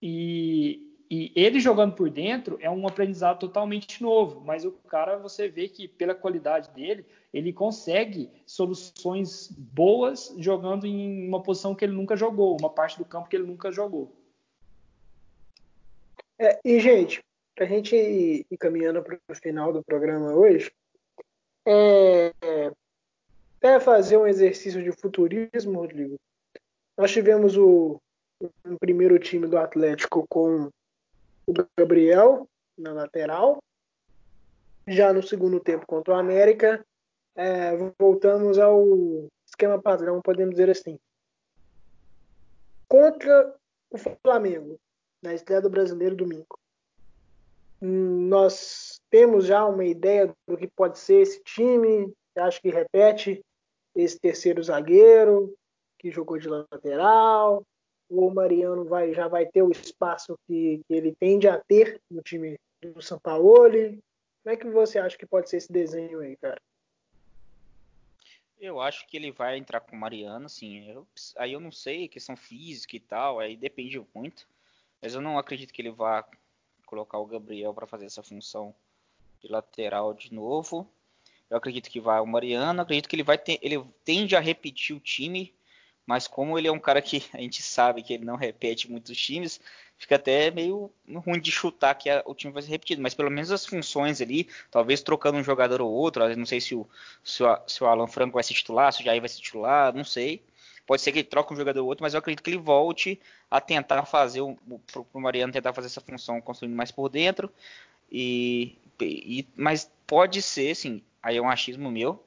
[0.00, 5.48] E, e ele jogando por dentro é um aprendizado totalmente novo, mas o cara você
[5.48, 11.92] vê que pela qualidade dele, ele consegue soluções boas jogando em uma posição que ele
[11.92, 14.12] nunca jogou, uma parte do campo que ele nunca jogou.
[16.38, 17.22] É, e gente,
[17.58, 20.72] a gente ir, caminhando para o final do programa hoje,
[21.66, 22.32] é,
[23.62, 26.16] é fazer um exercício de futurismo, Rodrigo.
[26.96, 28.00] Nós tivemos o,
[28.40, 30.68] o primeiro time do Atlético com
[31.46, 33.62] o Gabriel na lateral.
[34.86, 36.84] Já no segundo tempo contra o América,
[37.36, 38.84] é, voltamos ao
[39.46, 40.98] esquema padrão, podemos dizer assim.
[42.88, 43.54] Contra
[43.90, 44.78] o Flamengo,
[45.22, 46.58] na estreia do Brasileiro domingo.
[47.80, 52.12] Nós temos já uma ideia do que pode ser esse time.
[52.36, 53.42] Acho que repete
[53.94, 55.54] esse terceiro zagueiro
[55.98, 57.64] que jogou de lateral
[58.12, 62.20] o Mariano vai, já vai ter o espaço que, que ele tende a ter no
[62.22, 63.70] time do São Paulo.
[63.72, 66.60] Como é que você acha que pode ser esse desenho aí, cara?
[68.60, 70.88] Eu acho que ele vai entrar com o Mariano, assim.
[70.88, 74.46] Eu, aí eu não sei, questão física e tal, aí depende muito.
[75.00, 76.24] Mas eu não acredito que ele vá
[76.86, 78.74] colocar o Gabriel para fazer essa função
[79.40, 80.86] de lateral de novo.
[81.52, 84.96] Eu acredito que vai o Mariano, acredito que ele vai ter, ele tende a repetir
[84.96, 85.54] o time
[86.06, 89.16] mas como ele é um cara que a gente sabe que ele não repete muitos
[89.16, 89.60] times,
[89.96, 90.90] fica até meio
[91.24, 93.02] ruim de chutar que a, o time vai ser repetido.
[93.02, 96.74] Mas pelo menos as funções ali, talvez trocando um jogador ou outro, não sei se
[96.74, 96.86] o,
[97.24, 99.94] se o, se o Alan Franco vai ser titular, se o Jair vai ser titular,
[99.94, 100.42] não sei.
[100.86, 103.20] Pode ser que ele troque um jogador ou outro, mas eu acredito que ele volte
[103.48, 104.58] a tentar fazer, o,
[105.14, 107.50] Mariano tentar fazer essa função construindo mais por dentro.
[108.10, 112.24] E, e, mas pode ser, assim, aí é um achismo meu,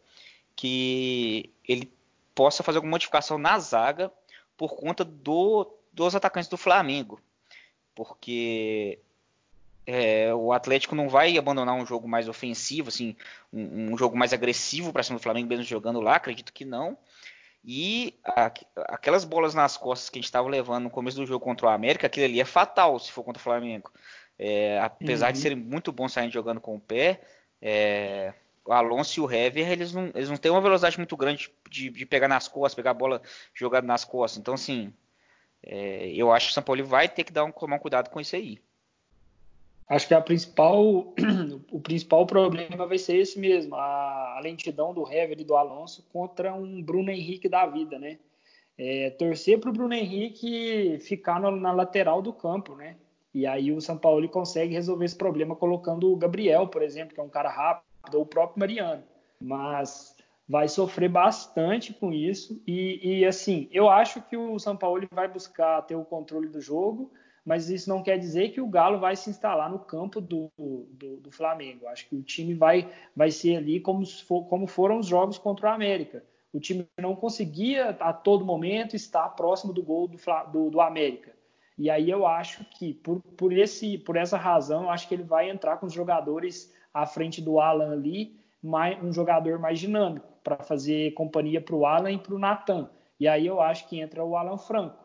[0.56, 1.92] que ele
[2.34, 4.12] possa fazer alguma modificação na zaga
[4.58, 7.20] por conta do, dos atacantes do Flamengo.
[7.94, 9.00] Porque
[9.86, 13.16] é, o Atlético não vai abandonar um jogo mais ofensivo, assim,
[13.52, 16.98] um, um jogo mais agressivo para cima do Flamengo, mesmo jogando lá, acredito que não.
[17.64, 18.52] E a,
[18.90, 21.70] aquelas bolas nas costas que a gente estava levando no começo do jogo contra o
[21.70, 23.92] América, aquilo ali é fatal se for contra o Flamengo.
[24.38, 25.34] É, apesar uhum.
[25.34, 27.22] de serem muito bons saindo jogando com o pé,
[27.62, 28.34] é,
[28.66, 31.90] o Alonso e o Hever, eles não, eles não têm uma velocidade muito grande de,
[31.90, 33.22] de pegar nas costas, pegar a bola
[33.54, 34.40] jogada nas costas.
[34.40, 34.92] Então, assim,
[35.64, 38.10] é, eu acho que o São Paulo vai ter que dar um, tomar um cuidado
[38.10, 38.60] com isso aí.
[39.88, 41.14] Acho que a principal,
[41.72, 46.04] o principal problema vai ser esse mesmo, a, a lentidão do Hever e do Alonso
[46.12, 48.18] contra um Bruno Henrique da vida, né?
[48.78, 52.98] É, torcer para o Bruno Henrique ficar no, na lateral do campo, né?
[53.32, 57.20] E aí o São Paulo consegue resolver esse problema colocando o Gabriel, por exemplo, que
[57.20, 59.04] é um cara rápido ou o próprio Mariano.
[59.40, 60.16] Mas
[60.48, 62.62] vai sofrer bastante com isso.
[62.68, 66.62] E, e, assim, eu acho que o São Paulo vai buscar ter o controle do
[66.62, 67.12] jogo,
[67.44, 71.18] mas isso não quer dizer que o Galo vai se instalar no campo do, do,
[71.18, 71.88] do Flamengo.
[71.88, 74.04] Acho que o time vai, vai ser ali como,
[74.50, 76.24] como foram os jogos contra o América.
[76.52, 80.18] O time não conseguia a todo momento estar próximo do gol do,
[80.52, 81.34] do, do América.
[81.78, 85.24] E aí eu acho que por, por, esse, por essa razão, eu acho que ele
[85.24, 90.26] vai entrar com os jogadores à frente do Alan ali, mais, um jogador mais dinâmico,
[90.42, 92.90] para fazer companhia para o Alan e para o Natan.
[93.20, 95.04] E aí eu acho que entra o Alan Franco,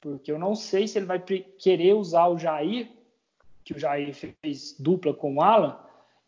[0.00, 2.88] porque eu não sei se ele vai querer usar o Jair,
[3.62, 5.78] que o Jair fez dupla com o Alan,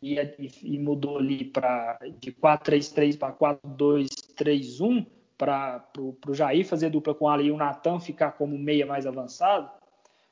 [0.01, 0.15] e,
[0.61, 5.83] e mudou ali para de 4-3-3 para 4-2-3-1, para
[6.27, 9.78] o Jair fazer dupla com o Alan e o Natan ficar como meia mais avançado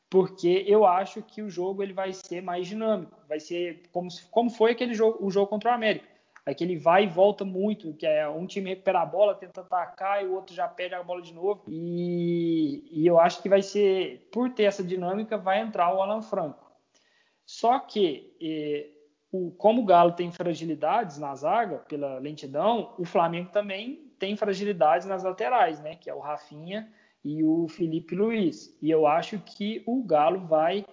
[0.09, 4.49] porque eu acho que o jogo ele vai ser mais dinâmico, vai ser como, como
[4.49, 6.07] foi aquele jogo, o jogo contra o América,
[6.45, 10.27] aquele vai e volta muito, que é um time recupera a bola, tenta atacar e
[10.27, 14.29] o outro já perde a bola de novo, e, e eu acho que vai ser,
[14.31, 16.65] por ter essa dinâmica, vai entrar o Alan Franco.
[17.45, 18.89] Só que, eh,
[19.31, 25.05] o, como o Galo tem fragilidades na zaga, pela lentidão, o Flamengo também tem fragilidades
[25.05, 26.91] nas laterais, né, que é o Rafinha
[27.27, 28.73] e o Felipe Luiz.
[28.81, 30.85] E eu acho que o Galo vai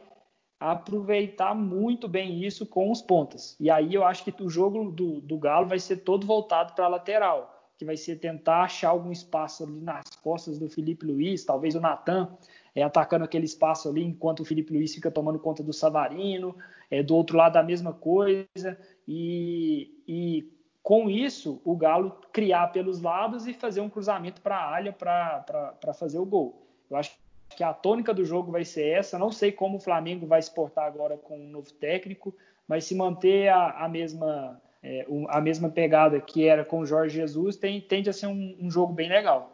[0.59, 3.57] aproveitar muito bem isso com os pontas.
[3.61, 6.87] E aí eu acho que o jogo do, do Galo vai ser todo voltado para
[6.87, 11.45] a lateral, que vai ser tentar achar algum espaço ali nas costas do Felipe Luiz,
[11.45, 12.37] talvez o Natan
[12.75, 16.57] é, atacando aquele espaço ali, enquanto o Felipe Luiz fica tomando conta do Savarino,
[16.91, 18.77] é, do outro lado a mesma coisa,
[19.07, 20.53] e, e
[20.85, 25.95] com isso, o Galo criar pelos lados e fazer um cruzamento para a área para
[25.99, 26.69] fazer o gol.
[26.91, 27.19] Eu acho
[27.57, 29.19] que a tônica do jogo vai ser essa.
[29.19, 32.37] Não sei como o Flamengo vai se portar agora com um novo técnico,
[32.69, 37.17] mas se manter a, a mesma é, a mesma pegada que era com o Jorge
[37.17, 39.51] Jesus, tem, tende a ser um, um jogo bem legal.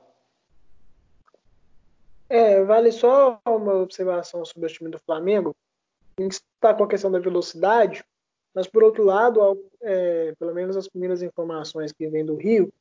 [2.29, 5.55] É, vale só uma observação sobre o time do Flamengo.
[6.19, 8.03] A gente está com a questão da velocidade,
[8.55, 12.73] mas por outro lado, é, pelo menos as primeiras informações que vêm do Rio,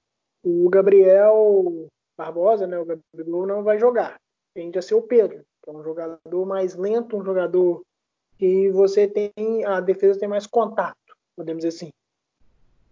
[0.43, 4.20] o Gabriel Barbosa, né, o Gabriel não vai jogar.
[4.53, 7.82] Tende a ser o Pedro, que é um jogador mais lento, um jogador
[8.38, 10.97] que você tem, a defesa tem mais contato,
[11.36, 11.91] podemos dizer assim.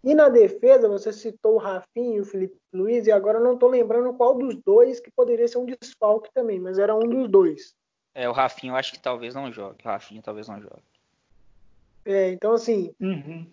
[0.04, 3.56] E na defesa, você citou o Rafinha e o Felipe Luiz, e agora eu não
[3.56, 7.28] estou lembrando qual dos dois que poderia ser um desfalque também, mas era um dos
[7.28, 7.76] dois.
[8.14, 9.78] É, o Rafinha eu acho que talvez não jogue.
[9.84, 10.97] O Rafinha talvez não jogue.
[12.08, 12.94] É, então assim.
[13.00, 13.46] Uhum.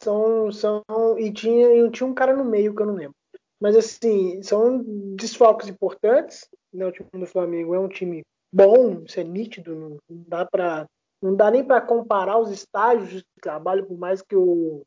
[0.00, 0.82] São, são.
[1.16, 3.14] E tinha, e tinha um cara no meio que eu não lembro.
[3.60, 4.82] Mas assim, são
[5.16, 6.48] desfalques importantes.
[6.72, 6.84] Né?
[6.84, 8.22] O time do Flamengo é um time
[8.52, 10.86] bom, isso é nítido, não dá para
[11.20, 14.82] não dá nem para comparar os estágios de trabalho, por mais que o,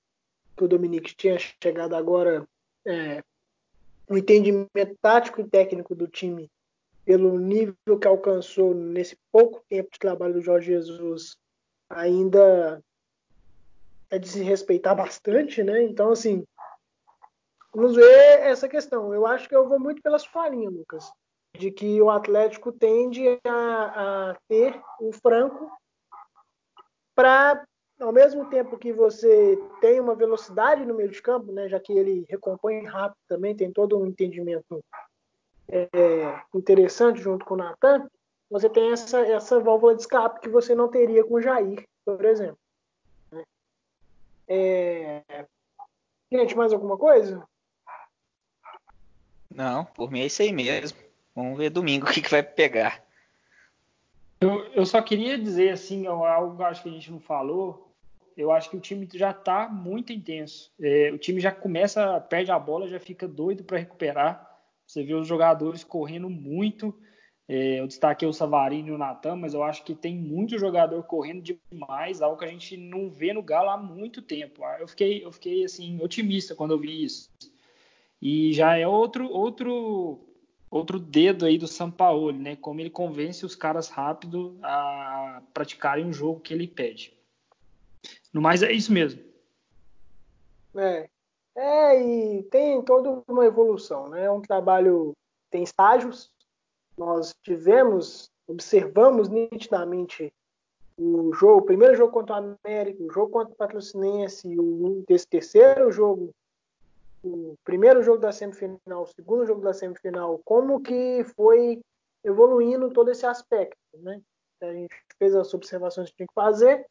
[0.55, 2.47] que o Dominique tinha chegado agora,
[2.87, 3.21] é,
[4.07, 6.49] o entendimento tático e técnico do time,
[7.03, 11.35] pelo nível que alcançou nesse pouco tempo de trabalho do Jorge Jesus,
[11.95, 12.81] ainda
[14.09, 15.83] é de se respeitar bastante, né?
[15.83, 16.45] Então, assim,
[17.73, 19.13] vamos ver essa questão.
[19.13, 21.11] Eu acho que eu vou muito pela sua linha, Lucas,
[21.57, 25.71] de que o Atlético tende a, a ter o Franco
[27.15, 27.63] para,
[27.99, 31.93] ao mesmo tempo que você tem uma velocidade no meio de campo, né, já que
[31.93, 34.83] ele recompõe rápido também, tem todo um entendimento
[35.69, 35.87] é,
[36.53, 38.07] interessante junto com o Natan,
[38.51, 42.25] você tem essa, essa válvula de escape que você não teria com o Jair, por
[42.25, 42.57] exemplo.
[44.45, 45.23] É...
[46.29, 47.47] Gente, mais alguma coisa?
[49.49, 50.97] Não, por mim é isso aí mesmo.
[51.33, 53.01] Vamos ver domingo o que, que vai pegar.
[54.41, 57.89] Eu, eu só queria dizer assim, algo que acho que a gente não falou.
[58.35, 60.73] Eu acho que o time já está muito intenso.
[60.81, 64.59] É, o time já começa, perde a bola, já fica doido para recuperar.
[64.85, 66.93] Você vê os jogadores correndo muito.
[67.53, 71.03] É, eu destaquei o Savarino e o Natan, mas eu acho que tem muito jogador
[71.03, 74.63] correndo demais, algo que a gente não vê no Galo há muito tempo.
[74.79, 77.29] Eu fiquei, eu fiquei assim otimista quando eu vi isso.
[78.21, 80.21] E já é outro outro
[80.69, 82.55] outro dedo aí do Sampaoli, né?
[82.55, 87.13] Como ele convence os caras rápido a praticarem o jogo que ele pede.
[88.31, 89.21] No mais é isso mesmo.
[90.73, 91.09] É,
[91.57, 94.23] é e tem toda uma evolução, né?
[94.23, 95.11] É um trabalho
[95.49, 96.31] tem estágios,
[97.01, 100.31] nós tivemos, observamos nitidamente
[100.95, 105.27] o jogo, o primeiro jogo contra o América, o jogo contra o Patrocinense, o desse
[105.27, 106.31] terceiro jogo,
[107.23, 111.81] o primeiro jogo da semifinal, o segundo jogo da semifinal, como que foi
[112.23, 114.21] evoluindo todo esse aspecto, né?
[114.61, 116.85] A gente fez as observações que tinha que fazer.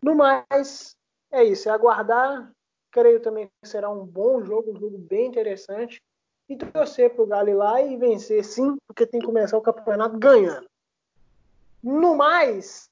[0.00, 0.96] No mais,
[1.30, 2.50] é isso, é aguardar.
[2.90, 6.00] Creio também que será um bom jogo, um jogo bem interessante
[6.48, 9.62] e torcer para o Galo ir lá e vencer, sim, porque tem que começar o
[9.62, 10.66] campeonato ganhando.
[11.82, 12.88] No mais,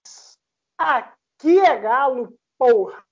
[0.79, 3.03] aqui é Galo, porra!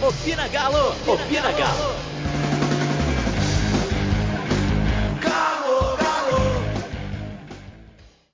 [0.00, 0.90] Opina Galo!
[1.10, 2.07] Opina Galo!